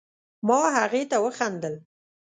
[0.47, 1.75] ما هغې ته وخندل